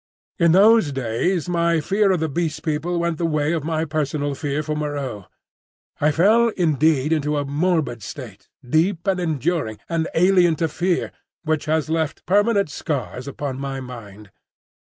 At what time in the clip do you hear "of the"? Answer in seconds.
2.11-2.27